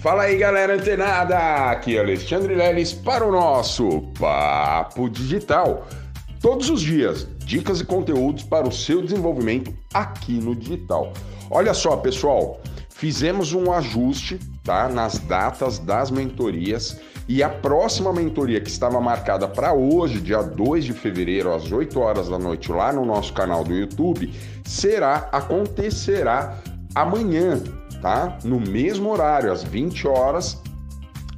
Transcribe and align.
Fala 0.00 0.22
aí 0.22 0.38
galera 0.38 0.76
antenada, 0.76 1.36
aqui 1.70 1.98
é 1.98 2.00
Alexandre 2.00 2.54
Leles 2.54 2.90
para 2.90 3.22
o 3.22 3.30
nosso 3.30 4.00
Papo 4.18 5.10
Digital. 5.10 5.86
Todos 6.40 6.70
os 6.70 6.80
dias, 6.80 7.28
dicas 7.40 7.82
e 7.82 7.84
conteúdos 7.84 8.42
para 8.42 8.66
o 8.66 8.72
seu 8.72 9.02
desenvolvimento 9.02 9.74
aqui 9.92 10.32
no 10.32 10.56
digital. 10.56 11.12
Olha 11.50 11.74
só 11.74 11.98
pessoal, 11.98 12.62
fizemos 12.88 13.52
um 13.52 13.70
ajuste 13.70 14.40
tá, 14.64 14.88
nas 14.88 15.18
datas 15.18 15.78
das 15.78 16.10
mentorias 16.10 16.98
e 17.28 17.42
a 17.42 17.50
próxima 17.50 18.10
mentoria 18.10 18.58
que 18.58 18.70
estava 18.70 18.98
marcada 19.02 19.46
para 19.46 19.74
hoje, 19.74 20.18
dia 20.18 20.40
2 20.40 20.82
de 20.82 20.94
fevereiro, 20.94 21.52
às 21.52 21.70
8 21.70 22.00
horas 22.00 22.30
da 22.30 22.38
noite, 22.38 22.72
lá 22.72 22.90
no 22.90 23.04
nosso 23.04 23.34
canal 23.34 23.62
do 23.62 23.74
YouTube, 23.74 24.32
será, 24.64 25.28
acontecerá 25.30 26.58
amanhã, 26.94 27.62
tá? 28.00 28.38
No 28.44 28.60
mesmo 28.60 29.10
horário, 29.10 29.52
às 29.52 29.62
20 29.62 30.06
horas, 30.08 30.60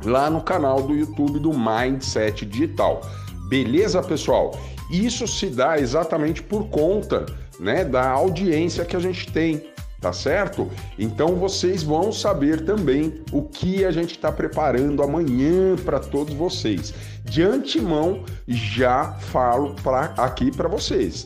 lá 0.05 0.31
no 0.31 0.41
canal 0.41 0.83
do 0.83 0.95
YouTube 0.95 1.39
do 1.39 1.53
Mindset 1.53 2.45
Digital. 2.47 3.01
Beleza, 3.49 4.03
pessoal? 4.03 4.53
Isso 4.91 5.27
se 5.27 5.47
dá 5.47 5.79
exatamente 5.79 6.43
por 6.43 6.69
conta, 6.69 7.27
né, 7.59 7.85
da 7.85 8.11
audiência 8.11 8.85
que 8.85 8.97
a 8.97 9.01
gente 9.01 9.31
tem, 9.33 9.71
tá 10.01 10.13
certo? 10.13 10.71
Então 10.99 11.37
vocês 11.37 11.83
vão 11.83 12.13
saber 12.13 12.65
também 12.65 13.23
o 13.33 13.43
que 13.43 13.85
a 13.85 13.91
gente 13.91 14.13
está 14.13 14.33
preparando 14.33 15.03
amanhã 15.03 15.77
para 15.85 16.01
todos 16.01 16.35
vocês. 16.35 16.93
De 17.25 17.43
antemão, 17.43 18.25
já 18.49 19.13
falo 19.13 19.75
pra, 19.77 20.13
aqui 20.19 20.51
para 20.51 20.69
vocês. 20.69 21.25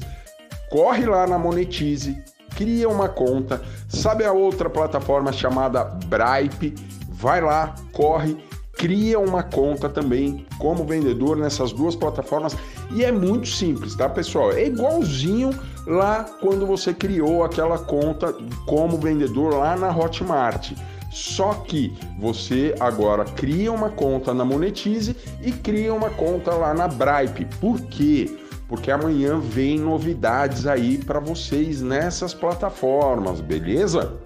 Corre 0.69 1.07
lá 1.07 1.27
na 1.27 1.39
Monetize, 1.39 2.23
cria 2.57 2.89
uma 2.89 3.09
conta. 3.09 3.63
Sabe 3.89 4.25
a 4.25 4.33
outra 4.33 4.69
plataforma 4.69 5.33
chamada 5.33 5.85
Bripe? 5.85 6.75
Vai 7.11 7.41
lá, 7.41 7.75
corre, 7.93 8.37
cria 8.73 9.19
uma 9.21 9.43
conta 9.43 9.89
também 9.89 10.45
como 10.59 10.85
vendedor 10.85 11.37
nessas 11.37 11.73
duas 11.73 11.95
plataformas 11.95 12.57
e 12.91 13.05
é 13.05 13.13
muito 13.13 13.49
simples, 13.49 13.95
tá, 13.95 14.09
pessoal? 14.09 14.53
É 14.53 14.67
igualzinho 14.67 15.51
lá 15.87 16.25
quando 16.41 16.67
você 16.67 16.93
criou 16.93 17.45
aquela 17.45 17.79
conta 17.79 18.35
como 18.67 18.99
vendedor 18.99 19.55
lá 19.55 19.77
na 19.77 19.97
Hotmart. 19.97 20.73
Só 21.11 21.55
que 21.55 21.97
você 22.19 22.75
agora 22.79 23.25
cria 23.25 23.73
uma 23.73 23.89
conta 23.89 24.35
na 24.35 24.45
Monetize 24.45 25.17
e 25.43 25.51
cria 25.51 25.95
uma 25.95 26.11
conta 26.11 26.53
lá 26.53 26.75
na 26.75 26.89
Bripe. 26.89 27.47
Por 27.59 27.81
quê? 27.83 28.46
Porque 28.69 28.91
amanhã 28.91 29.39
vem 29.39 29.79
novidades 29.79 30.67
aí 30.67 30.99
para 30.99 31.21
vocês 31.21 31.81
nessas 31.81 32.35
plataformas, 32.35 33.41
beleza? 33.41 34.21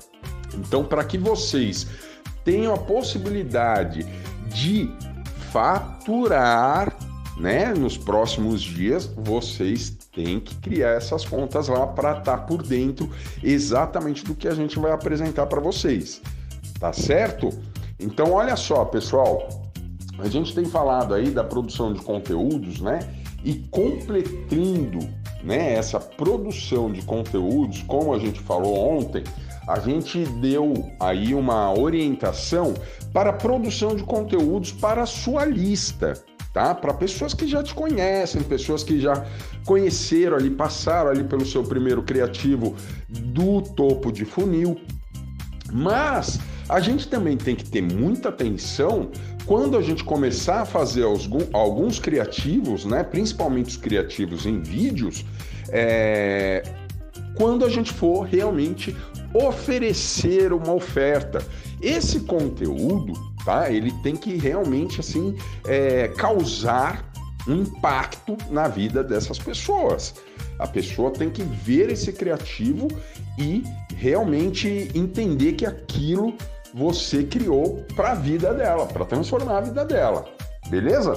Então, 0.55 0.85
para 0.85 1.05
que 1.05 1.19
vocês 1.19 1.87
tenham 2.45 2.75
a 2.75 2.79
possibilidade 2.79 4.07
de 4.47 4.91
faturar, 5.53 6.97
né, 7.37 7.73
nos 7.73 7.97
próximos 7.97 8.61
dias, 8.61 9.07
vocês 9.17 9.91
têm 10.13 10.39
que 10.41 10.55
criar 10.57 10.91
essas 10.91 11.25
contas 11.25 11.69
lá 11.69 11.87
para 11.87 12.19
estar 12.19 12.39
tá 12.39 12.43
por 12.43 12.63
dentro 12.63 13.11
exatamente 13.43 14.25
do 14.25 14.35
que 14.35 14.47
a 14.47 14.55
gente 14.55 14.79
vai 14.79 14.93
apresentar 14.93 15.47
para 15.47 15.61
vocês. 15.61 16.21
Tá 16.79 16.93
certo? 16.93 17.51
Então, 17.99 18.33
olha 18.33 18.57
só, 18.57 18.85
pessoal, 18.85 19.49
a 20.19 20.29
gente 20.29 20.55
tem 20.55 20.65
falado 20.65 21.15
aí 21.15 21.31
da 21.31 21.45
produção 21.45 21.93
de 21.93 22.01
conteúdos, 22.01 22.81
né? 22.81 23.01
E 23.45 23.55
completando 23.71 24.99
né, 25.43 25.75
essa 25.75 25.99
produção 25.99 26.91
de 26.93 27.03
conteúdos, 27.03 27.83
como 27.83 28.15
a 28.15 28.19
gente 28.19 28.41
falou 28.41 28.99
ontem, 28.99 29.25
a 29.67 29.79
gente 29.79 30.25
deu 30.25 30.91
aí 30.99 31.35
uma 31.35 31.73
orientação 31.73 32.75
para 33.13 33.31
a 33.31 33.33
produção 33.33 33.95
de 33.95 34.03
conteúdos 34.03 34.73
para 34.73 35.03
a 35.03 35.07
sua 35.07 35.45
lista, 35.45 36.15
tá? 36.53 36.75
Para 36.75 36.93
pessoas 36.93 37.35
que 37.35 37.47
já 37.47 37.63
te 37.63 37.75
conhecem, 37.75 38.43
pessoas 38.43 38.83
que 38.83 39.01
já 39.01 39.25
conheceram 39.65 40.37
ali, 40.37 40.51
passaram 40.51 41.11
ali 41.11 41.25
pelo 41.25 41.47
seu 41.47 41.63
primeiro 41.63 42.03
criativo 42.03 42.75
do 43.09 43.63
topo 43.63 44.11
de 44.11 44.25
funil. 44.25 44.81
Mas 45.73 46.41
a 46.69 46.81
gente 46.81 47.09
também 47.09 47.37
tem 47.37 47.55
que 47.55 47.65
ter 47.65 47.83
muita 47.83 48.29
atenção 48.29 49.11
quando 49.51 49.77
a 49.77 49.83
gente 49.83 50.05
começar 50.05 50.61
a 50.61 50.65
fazer 50.65 51.03
alguns 51.53 51.99
criativos, 51.99 52.85
né, 52.85 53.03
principalmente 53.03 53.71
os 53.71 53.77
criativos 53.77 54.47
em 54.47 54.61
vídeos, 54.61 55.27
é, 55.71 56.63
quando 57.35 57.65
a 57.65 57.69
gente 57.69 57.93
for 57.93 58.23
realmente 58.23 58.97
oferecer 59.35 60.53
uma 60.53 60.73
oferta. 60.73 61.45
Esse 61.83 62.21
conteúdo, 62.21 63.13
tá? 63.45 63.69
Ele 63.73 63.91
tem 64.05 64.15
que 64.15 64.37
realmente 64.37 65.01
assim 65.01 65.37
é, 65.67 66.07
causar 66.07 67.11
um 67.49 67.63
impacto 67.63 68.37
na 68.53 68.69
vida 68.69 69.03
dessas 69.03 69.41
pessoas. 69.41 70.15
A 70.61 70.67
pessoa 70.69 71.11
tem 71.11 71.29
que 71.29 71.43
ver 71.43 71.91
esse 71.91 72.13
criativo 72.13 72.87
e 73.37 73.65
realmente 73.97 74.93
entender 74.95 75.55
que 75.55 75.67
aquilo 75.67 76.37
você 76.75 77.25
criou 77.25 77.85
para 77.95 78.13
a 78.13 78.15
vida 78.15 78.55
dela, 78.55 78.87
para 78.87 79.05
transformar 79.05 79.59
a 79.59 79.61
vida 79.61 79.85
dela. 79.85 80.25
Beleza? 80.69 81.15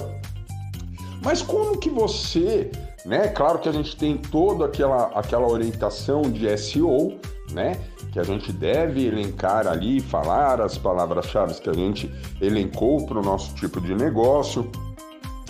Mas 1.22 1.40
como 1.40 1.78
que 1.78 1.88
você, 1.88 2.70
né? 3.06 3.28
Claro 3.28 3.58
que 3.58 3.68
a 3.68 3.72
gente 3.72 3.96
tem 3.96 4.16
toda 4.16 4.66
aquela, 4.66 5.06
aquela 5.14 5.46
orientação 5.46 6.22
de 6.22 6.56
SEO, 6.58 7.18
né? 7.52 7.76
Que 8.12 8.18
a 8.18 8.22
gente 8.22 8.52
deve 8.52 9.06
elencar 9.06 9.66
ali, 9.66 10.00
falar 10.00 10.60
as 10.60 10.76
palavras-chave 10.76 11.54
que 11.54 11.70
a 11.70 11.74
gente 11.74 12.12
elencou 12.40 13.06
para 13.06 13.18
o 13.18 13.22
nosso 13.22 13.54
tipo 13.54 13.80
de 13.80 13.94
negócio. 13.94 14.70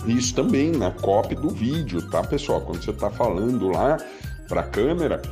Isso 0.07 0.35
também 0.35 0.71
na 0.71 0.91
copy 0.91 1.35
do 1.35 1.49
vídeo, 1.49 2.09
tá, 2.11 2.23
pessoal? 2.23 2.61
Quando 2.61 2.83
você 2.83 2.91
está 2.91 3.11
falando 3.11 3.69
lá 3.69 3.97
para 4.49 4.61
a 4.61 4.65
câmera, 4.65 5.23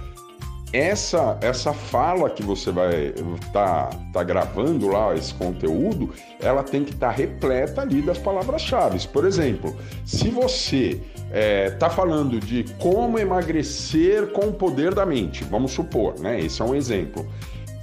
essa 0.73 1.39
essa 1.43 1.73
fala 1.73 2.31
que 2.31 2.43
você 2.43 2.71
vai 2.71 3.13
tá, 3.53 3.91
tá 4.13 4.23
gravando 4.23 4.89
lá 4.89 5.15
esse 5.15 5.35
conteúdo, 5.35 6.11
ela 6.41 6.63
tem 6.63 6.85
que 6.85 6.93
estar 6.93 7.09
tá 7.09 7.13
repleta 7.13 7.83
ali 7.83 8.01
das 8.01 8.19
palavras-chave. 8.19 9.07
Por 9.09 9.27
exemplo, 9.27 9.77
se 10.05 10.31
você 10.31 11.01
é, 11.31 11.71
tá 11.71 11.91
falando 11.91 12.41
de 12.41 12.65
como 12.79 13.19
emagrecer 13.19 14.29
com 14.29 14.47
o 14.49 14.53
poder 14.53 14.95
da 14.95 15.05
mente, 15.05 15.45
vamos 15.45 15.73
supor, 15.73 16.19
né? 16.19 16.41
Esse 16.41 16.63
é 16.63 16.65
um 16.65 16.75
exemplo. 16.75 17.27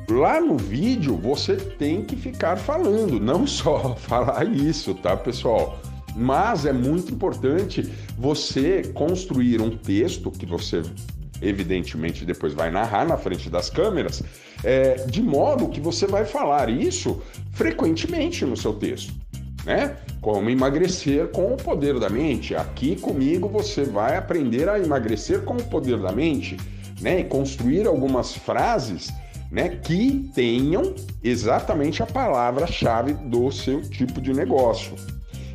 Lá 0.10 0.42
no 0.42 0.58
vídeo 0.58 1.16
você 1.16 1.56
tem 1.56 2.04
que 2.04 2.16
ficar 2.16 2.58
falando, 2.58 3.20
não 3.22 3.46
só 3.46 3.96
falar 3.96 4.48
isso, 4.48 4.96
tá, 4.96 5.16
pessoal? 5.16 5.80
Mas 6.16 6.66
é 6.66 6.74
muito 6.74 7.14
importante 7.14 7.88
você 8.18 8.82
construir 8.94 9.62
um 9.62 9.70
texto 9.70 10.32
que 10.32 10.46
você 10.46 10.82
evidentemente 11.42 12.26
depois 12.26 12.54
vai 12.54 12.70
narrar 12.70 13.08
na 13.08 13.18
frente 13.18 13.50
das 13.50 13.70
câmeras, 13.70 14.24
é, 14.64 14.96
de 15.06 15.22
modo 15.22 15.70
que 15.70 15.80
você 15.80 16.06
vai 16.06 16.26
falar 16.26 16.70
isso 16.70 17.22
frequentemente 17.52 18.46
no 18.46 18.58
seu 18.58 18.74
texto. 18.74 19.14
Né? 19.66 19.98
Como 20.22 20.50
emagrecer 20.50 21.28
com 21.28 21.54
o 21.54 21.58
poder 21.58 22.00
da 22.00 22.10
mente. 22.10 22.56
Aqui 22.56 22.96
comigo 22.96 23.48
você 23.48 23.84
vai 23.84 24.18
aprender 24.18 24.70
a 24.70 24.80
emagrecer 24.80 25.42
com 25.42 25.56
o 25.56 25.64
poder 25.64 25.98
da 25.98 26.12
mente, 26.12 26.58
né? 27.02 27.20
E 27.20 27.24
construir 27.26 27.86
algumas 27.86 28.34
frases, 28.34 29.12
né, 29.52 29.70
que 29.70 30.30
tenham 30.34 30.94
exatamente 31.24 32.04
a 32.04 32.06
palavra-chave 32.06 33.14
do 33.14 33.52
seu 33.52 33.82
tipo 33.82 34.22
de 34.22 34.34
negócio. 34.34 34.94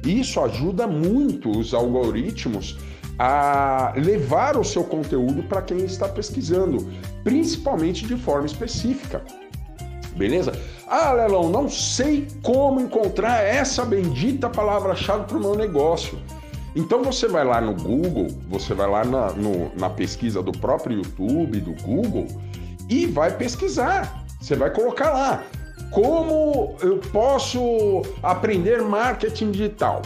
Isso 0.05 0.41
ajuda 0.41 0.87
muito 0.87 1.51
os 1.51 1.73
algoritmos 1.73 2.77
a 3.19 3.93
levar 3.97 4.57
o 4.57 4.65
seu 4.65 4.85
conteúdo 4.85 5.43
para 5.45 5.63
quem 5.63 5.79
está 5.79 6.09
pesquisando, 6.09 6.91
principalmente 7.23 8.07
de 8.07 8.17
forma 8.17 8.47
específica. 8.47 9.23
Beleza? 10.17 10.53
Ah, 10.87 11.13
Lelão, 11.13 11.49
não 11.49 11.69
sei 11.69 12.29
como 12.43 12.81
encontrar 12.81 13.43
essa 13.43 13.85
bendita 13.85 14.49
palavra-chave 14.49 15.25
para 15.25 15.37
o 15.37 15.41
meu 15.41 15.55
negócio. 15.55 16.19
Então 16.77 17.03
você 17.03 17.29
vai 17.29 17.45
lá 17.45 17.61
no 17.61 17.75
Google, 17.75 18.29
você 18.49 18.75
vai 18.75 18.89
lá 18.89 19.05
na, 19.05 19.31
no, 19.33 19.71
na 19.77 19.89
pesquisa 19.89 20.43
do 20.43 20.53
próprio 20.53 20.99
YouTube, 20.99 21.61
do 21.61 21.83
Google, 21.83 22.27
e 22.89 23.07
vai 23.07 23.37
pesquisar. 23.37 24.25
Você 24.41 24.57
vai 24.57 24.71
colocar 24.71 25.11
lá 25.11 25.45
como 25.91 26.77
eu 26.81 26.99
posso 27.13 28.03
aprender 28.23 28.83
marketing 28.83 29.53
digital. 29.53 30.03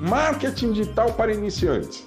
Marketing 0.00 0.72
digital 0.72 1.12
para 1.12 1.32
iniciantes. 1.32 2.04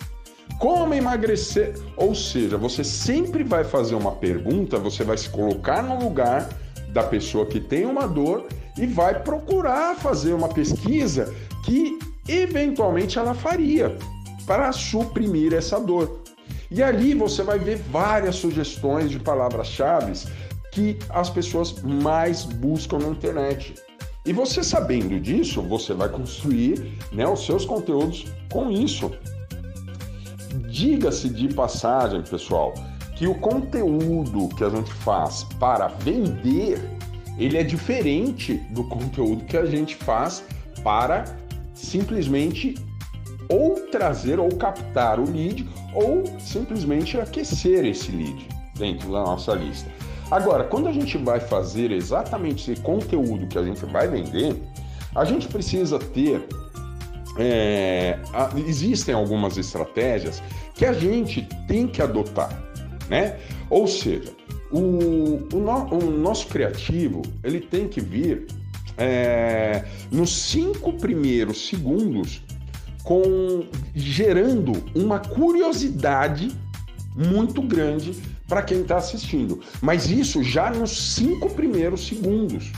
Como 0.59 0.93
emagrecer? 0.93 1.75
Ou 1.97 2.13
seja, 2.13 2.57
você 2.57 2.83
sempre 2.83 3.43
vai 3.43 3.63
fazer 3.63 3.95
uma 3.95 4.11
pergunta, 4.11 4.77
você 4.77 5.03
vai 5.03 5.17
se 5.17 5.29
colocar 5.29 5.81
no 5.81 5.99
lugar 5.99 6.47
da 6.89 7.03
pessoa 7.03 7.45
que 7.45 7.59
tem 7.59 7.85
uma 7.85 8.07
dor 8.07 8.47
e 8.77 8.85
vai 8.85 9.21
procurar 9.21 9.95
fazer 9.95 10.33
uma 10.33 10.49
pesquisa 10.49 11.33
que 11.65 11.97
eventualmente 12.27 13.17
ela 13.17 13.33
faria 13.33 13.95
para 14.45 14.71
suprimir 14.71 15.53
essa 15.53 15.79
dor. 15.79 16.21
E 16.69 16.81
ali 16.81 17.13
você 17.13 17.43
vai 17.43 17.59
ver 17.59 17.77
várias 17.77 18.35
sugestões 18.35 19.09
de 19.11 19.19
palavras-chave 19.19 20.13
que 20.71 20.97
as 21.09 21.29
pessoas 21.29 21.81
mais 21.81 22.43
buscam 22.43 22.99
na 22.99 23.07
internet. 23.09 23.75
E 24.23 24.31
você 24.31 24.63
sabendo 24.63 25.19
disso, 25.19 25.63
você 25.63 25.93
vai 25.93 26.07
construir 26.07 26.97
né, 27.11 27.27
os 27.27 27.43
seus 27.43 27.65
conteúdos 27.65 28.25
com 28.51 28.69
isso. 28.69 29.11
Diga-se 30.69 31.29
de 31.29 31.51
passagem, 31.53 32.21
pessoal, 32.21 32.73
que 33.15 33.27
o 33.27 33.33
conteúdo 33.35 34.49
que 34.55 34.63
a 34.63 34.69
gente 34.69 34.93
faz 34.93 35.43
para 35.59 35.87
vender, 35.87 36.79
ele 37.37 37.57
é 37.57 37.63
diferente 37.63 38.55
do 38.71 38.83
conteúdo 38.83 39.43
que 39.45 39.57
a 39.57 39.65
gente 39.65 39.95
faz 39.95 40.43
para 40.83 41.25
simplesmente 41.73 42.75
ou 43.49 43.87
trazer 43.91 44.39
ou 44.39 44.49
captar 44.49 45.19
o 45.19 45.29
lead 45.29 45.67
ou 45.95 46.23
simplesmente 46.39 47.19
aquecer 47.19 47.85
esse 47.85 48.11
lead 48.11 48.47
dentro 48.77 49.11
da 49.11 49.23
nossa 49.23 49.53
lista. 49.53 50.00
Agora, 50.31 50.63
quando 50.63 50.87
a 50.87 50.93
gente 50.93 51.17
vai 51.17 51.41
fazer 51.41 51.91
exatamente 51.91 52.71
esse 52.71 52.81
conteúdo 52.81 53.45
que 53.47 53.57
a 53.57 53.63
gente 53.63 53.85
vai 53.85 54.07
vender, 54.07 54.55
a 55.13 55.25
gente 55.25 55.47
precisa 55.49 55.99
ter. 55.99 56.47
É, 57.37 58.19
existem 58.67 59.13
algumas 59.13 59.57
estratégias 59.57 60.41
que 60.73 60.85
a 60.85 60.93
gente 60.93 61.47
tem 61.67 61.87
que 61.87 62.01
adotar, 62.01 62.49
né? 63.09 63.37
Ou 63.69 63.87
seja, 63.87 64.33
o, 64.71 65.47
o, 65.53 65.59
no, 65.59 65.93
o 65.93 66.11
nosso 66.11 66.47
criativo 66.47 67.21
ele 67.43 67.59
tem 67.59 67.87
que 67.87 68.01
vir 68.01 68.47
é, 68.97 69.85
nos 70.11 70.31
cinco 70.31 70.93
primeiros 70.93 71.67
segundos 71.67 72.41
com 73.03 73.65
gerando 73.95 74.73
uma 74.93 75.19
curiosidade 75.19 76.51
muito 77.15 77.61
grande 77.61 78.13
para 78.47 78.61
quem 78.61 78.81
está 78.81 78.97
assistindo. 78.97 79.61
Mas 79.81 80.09
isso 80.09 80.43
já 80.43 80.69
nos 80.69 81.15
cinco 81.15 81.49
primeiros 81.49 82.07
segundos. 82.07 82.71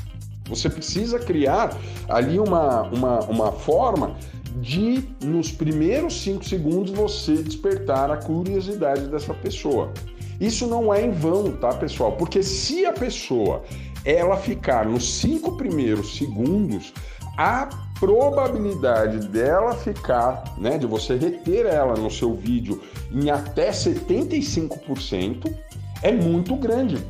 Você 0.47 0.69
precisa 0.69 1.19
criar 1.19 1.77
ali 2.09 2.37
uma, 2.37 2.83
uma, 2.83 3.19
uma 3.21 3.51
forma 3.51 4.15
de, 4.61 5.03
nos 5.23 5.51
primeiros 5.51 6.21
cinco 6.21 6.45
segundos, 6.45 6.91
você 6.91 7.35
despertar 7.35 8.11
a 8.11 8.17
curiosidade 8.17 9.07
dessa 9.07 9.33
pessoa. 9.33 9.91
Isso 10.39 10.67
não 10.67 10.93
é 10.93 11.05
em 11.05 11.11
vão, 11.11 11.51
tá, 11.53 11.73
pessoal? 11.73 12.13
Porque 12.13 12.43
se 12.43 12.85
a 12.85 12.93
pessoa 12.93 13.63
ela 14.03 14.35
ficar 14.35 14.85
nos 14.85 15.19
cinco 15.19 15.55
primeiros 15.55 16.17
segundos, 16.17 16.93
a 17.37 17.69
probabilidade 17.99 19.27
dela 19.27 19.73
ficar, 19.75 20.43
né, 20.57 20.77
de 20.77 20.85
você 20.85 21.15
reter 21.15 21.65
ela 21.65 21.95
no 21.95 22.11
seu 22.11 22.35
vídeo 22.35 22.81
em 23.11 23.29
até 23.29 23.71
75% 23.71 25.53
é 26.01 26.11
muito 26.11 26.55
grande. 26.55 27.03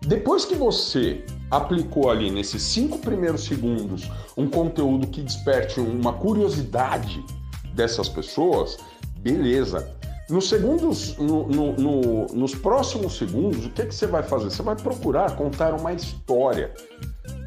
Depois 0.00 0.44
que 0.44 0.54
você 0.54 1.24
aplicou 1.50 2.10
ali 2.10 2.30
nesses 2.30 2.62
cinco 2.62 2.98
primeiros 2.98 3.44
segundos 3.44 4.10
um 4.36 4.48
conteúdo 4.48 5.06
que 5.08 5.20
desperte 5.20 5.78
uma 5.78 6.12
curiosidade 6.12 7.22
dessas 7.74 8.08
pessoas, 8.08 8.78
beleza. 9.18 9.94
Nos 10.28 10.48
segundos, 10.48 11.16
no, 11.18 11.48
no, 11.48 11.72
no, 11.72 12.26
nos 12.26 12.54
próximos 12.54 13.18
segundos, 13.18 13.66
o 13.66 13.70
que, 13.70 13.82
é 13.82 13.86
que 13.86 13.94
você 13.94 14.06
vai 14.06 14.22
fazer? 14.22 14.50
Você 14.50 14.62
vai 14.62 14.76
procurar 14.76 15.34
contar 15.34 15.74
uma 15.74 15.92
história 15.92 16.72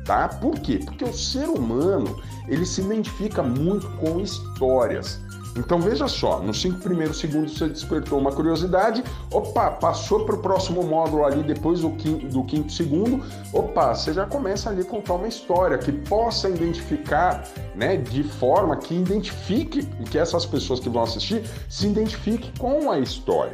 tá? 0.06 0.28
Por 0.28 0.60
quê? 0.60 0.80
Porque 0.84 1.04
o 1.04 1.14
ser 1.14 1.48
humano 1.50 2.22
ele 2.48 2.66
se 2.66 2.82
identifica 2.82 3.42
muito 3.42 3.88
com 3.98 4.20
histórias. 4.20 5.22
Então 5.56 5.80
veja 5.80 6.08
só, 6.08 6.40
nos 6.40 6.60
cinco 6.60 6.80
primeiros 6.80 7.20
segundos 7.20 7.58
você 7.58 7.70
despertou 7.70 8.18
uma 8.18 8.32
curiosidade, 8.32 9.04
opa, 9.32 9.70
passou 9.70 10.26
para 10.26 10.36
o 10.36 10.40
próximo 10.40 10.82
módulo 10.82 11.26
ali 11.26 11.44
depois 11.44 11.82
do 11.82 11.92
quinto, 11.92 12.28
do 12.28 12.44
quinto 12.44 12.72
segundo, 12.72 13.24
opa, 13.54 13.94
você 13.94 14.14
já 14.14 14.26
começa 14.26 14.72
ali 14.72 14.82
a 14.82 14.86
contar 14.86 15.14
uma 15.14 15.28
história 15.28 15.78
que 15.78 15.92
possa 15.92 16.50
identificar, 16.50 17.48
né, 17.76 17.98
de 17.98 18.24
forma 18.24 18.78
que 18.78 18.96
identifique, 18.96 19.86
que 20.10 20.18
essas 20.18 20.44
pessoas 20.44 20.80
que 20.80 20.90
vão 20.90 21.04
assistir 21.04 21.44
se 21.70 21.86
identifiquem 21.86 22.52
com 22.58 22.90
a 22.90 23.00
história, 23.00 23.54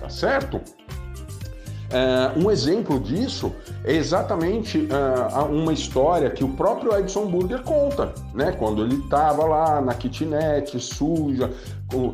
tá 0.00 0.08
certo? 0.08 0.60
Uh, 1.88 2.44
um 2.44 2.50
exemplo 2.50 3.00
disso 3.00 3.50
é 3.82 3.94
exatamente 3.94 4.78
uh, 4.78 5.44
uma 5.46 5.72
história 5.72 6.28
que 6.28 6.44
o 6.44 6.48
próprio 6.50 6.94
Edson 6.94 7.26
Burger 7.26 7.62
conta, 7.62 8.12
né? 8.34 8.52
Quando 8.52 8.84
ele 8.84 8.96
estava 8.96 9.46
lá 9.46 9.80
na 9.80 9.94
kitnet, 9.94 10.78
suja, 10.78 11.50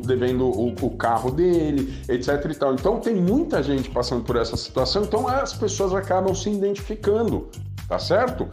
devendo 0.05 0.45
o, 0.45 0.73
o, 0.81 0.91
carro 0.91 1.29
dele, 1.29 1.93
etc 2.07 2.49
e 2.49 2.55
tal. 2.55 2.73
Então 2.73 3.01
tem 3.01 3.15
muita 3.15 3.61
gente 3.61 3.89
passando 3.89 4.23
por 4.23 4.37
essa 4.37 4.55
situação, 4.55 5.03
então 5.03 5.27
as 5.27 5.53
pessoas 5.53 5.93
acabam 5.93 6.33
se 6.33 6.49
identificando, 6.49 7.49
tá 7.89 7.99
certo? 7.99 8.47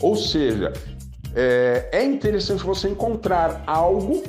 Ou 0.00 0.16
seja, 0.16 0.72
é, 1.34 1.90
é 1.92 2.02
interessante 2.02 2.64
você 2.64 2.88
encontrar 2.88 3.62
algo 3.66 4.22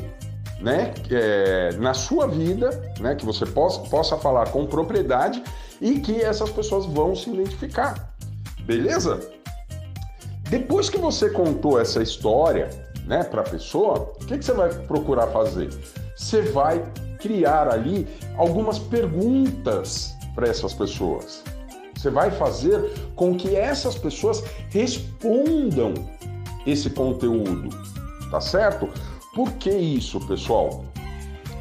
né, 0.60 0.94
é, 1.10 1.74
na 1.78 1.94
sua 1.94 2.28
vida, 2.28 2.70
né, 3.00 3.16
que 3.16 3.26
você 3.26 3.46
possa, 3.46 3.80
possa 3.82 4.18
falar 4.18 4.50
com 4.50 4.66
propriedade 4.66 5.42
e 5.84 6.00
que 6.00 6.22
essas 6.22 6.50
pessoas 6.50 6.86
vão 6.86 7.14
se 7.14 7.30
identificar. 7.30 8.16
Beleza? 8.66 9.20
Depois 10.50 10.90
que 10.90 10.98
você 10.98 11.30
contou 11.30 11.80
essa 11.80 12.02
história, 12.02 12.70
né, 13.06 13.22
para 13.24 13.42
a 13.42 13.44
pessoa, 13.44 14.14
o 14.16 14.26
que, 14.26 14.38
que 14.38 14.46
você 14.46 14.54
vai 14.54 14.70
procurar 14.70 15.28
fazer? 15.28 15.70
Você 16.16 16.42
vai 16.42 16.82
criar 17.20 17.68
ali 17.68 18.08
algumas 18.38 18.80
perguntas 18.80 20.16
para 20.34 20.48
essas 20.48 20.74
pessoas. 20.74 21.44
Você 21.94 22.10
vai 22.10 22.32
fazer 22.32 22.94
com 23.16 23.36
que 23.36 23.54
essas 23.54 23.96
pessoas 23.96 24.42
respondam 24.70 25.94
esse 26.66 26.90
conteúdo, 26.90 27.70
tá 28.32 28.40
certo? 28.40 28.88
Por 29.36 29.52
que 29.54 29.70
isso, 29.70 30.26
pessoal? 30.28 30.86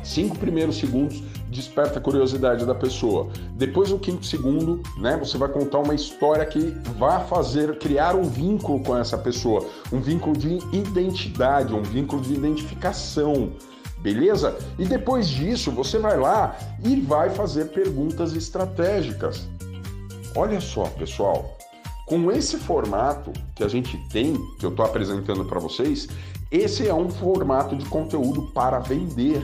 Cinco 0.05 0.39
primeiros 0.39 0.77
segundos 0.77 1.23
desperta 1.53 1.99
a 1.99 2.03
curiosidade 2.03 2.67
da 2.67 2.75
pessoa. 2.75 3.29
Depois 3.53 3.91
no 3.91 3.99
quinto 3.99 4.27
segundo, 4.27 4.83
né, 4.99 5.17
você 5.17 5.39
vai 5.39 5.49
contar 5.49 5.79
uma 5.79 5.95
história 5.95 6.45
que 6.45 6.75
vai 6.99 7.25
fazer 7.27 7.79
criar 7.79 8.17
um 8.17 8.25
vínculo 8.25 8.83
com 8.83 8.97
essa 8.97 9.17
pessoa, 9.17 9.65
um 9.93 10.01
vínculo 10.01 10.37
de 10.37 10.59
identidade, 10.73 11.75
um 11.75 11.83
vínculo 11.83 12.23
de 12.23 12.35
identificação. 12.35 13.53
Beleza? 13.99 14.59
E 14.79 14.85
depois 14.85 15.29
disso, 15.29 15.71
você 15.71 15.99
vai 15.99 16.19
lá 16.19 16.57
e 16.85 17.01
vai 17.01 17.31
fazer 17.31 17.67
perguntas 17.67 18.33
estratégicas. 18.33 19.47
Olha 20.35 20.61
só, 20.61 20.85
pessoal, 20.85 21.57
com 22.07 22.33
esse 22.33 22.57
formato 22.57 23.33
que 23.55 23.63
a 23.63 23.69
gente 23.69 23.97
tem, 24.09 24.35
que 24.59 24.67
eu 24.67 24.71
estou 24.71 24.85
apresentando 24.85 25.45
para 25.45 25.61
vocês, 25.61 26.09
esse 26.51 26.89
é 26.89 26.95
um 26.95 27.09
formato 27.09 27.77
de 27.77 27.85
conteúdo 27.87 28.51
para 28.53 28.79
vender. 28.79 29.43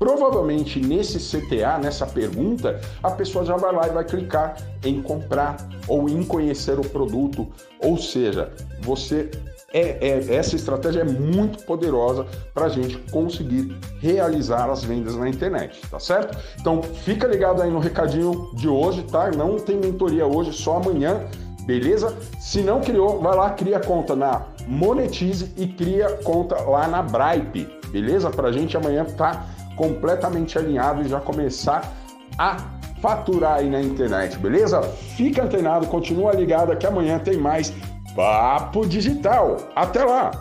Provavelmente 0.00 0.80
nesse 0.80 1.18
CTA, 1.18 1.76
nessa 1.76 2.06
pergunta, 2.06 2.80
a 3.02 3.10
pessoa 3.10 3.44
já 3.44 3.54
vai 3.54 3.70
lá 3.70 3.86
e 3.86 3.90
vai 3.90 4.02
clicar 4.02 4.56
em 4.82 5.02
comprar 5.02 5.58
ou 5.86 6.08
em 6.08 6.24
conhecer 6.24 6.78
o 6.78 6.88
produto. 6.88 7.46
Ou 7.84 7.98
seja, 7.98 8.50
você 8.80 9.30
é, 9.74 9.98
é, 10.00 10.34
essa 10.34 10.56
estratégia 10.56 11.00
é 11.00 11.04
muito 11.04 11.62
poderosa 11.64 12.26
para 12.54 12.64
a 12.64 12.68
gente 12.70 12.96
conseguir 13.12 13.76
realizar 14.00 14.70
as 14.70 14.82
vendas 14.82 15.16
na 15.16 15.28
internet, 15.28 15.78
tá 15.90 16.00
certo? 16.00 16.34
Então 16.58 16.82
fica 16.82 17.26
ligado 17.26 17.60
aí 17.60 17.70
no 17.70 17.78
recadinho 17.78 18.50
de 18.54 18.68
hoje, 18.68 19.02
tá? 19.02 19.30
Não 19.30 19.56
tem 19.56 19.76
mentoria 19.76 20.26
hoje, 20.26 20.54
só 20.54 20.78
amanhã, 20.78 21.26
beleza? 21.66 22.16
Se 22.40 22.62
não 22.62 22.80
criou, 22.80 23.20
vai 23.20 23.36
lá, 23.36 23.50
cria 23.50 23.78
conta 23.78 24.16
na 24.16 24.46
Monetize 24.66 25.52
e 25.58 25.66
cria 25.66 26.08
conta 26.24 26.58
lá 26.62 26.88
na 26.88 27.02
Bripe, 27.02 27.68
beleza? 27.90 28.30
Para 28.30 28.48
a 28.48 28.52
gente 28.52 28.78
amanhã 28.78 29.04
tá 29.04 29.46
completamente 29.80 30.58
alinhado 30.58 31.00
e 31.00 31.08
já 31.08 31.18
começar 31.18 31.90
a 32.36 32.58
faturar 33.00 33.54
aí 33.54 33.70
na 33.70 33.80
internet, 33.80 34.36
beleza? 34.36 34.82
Fica 35.16 35.44
antenado, 35.44 35.86
continua 35.86 36.32
ligado 36.32 36.76
que 36.76 36.86
amanhã 36.86 37.18
tem 37.18 37.38
mais 37.38 37.72
Papo 38.14 38.86
Digital. 38.86 39.56
Até 39.74 40.04
lá! 40.04 40.32